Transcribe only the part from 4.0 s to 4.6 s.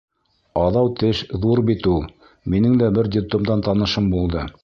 булды.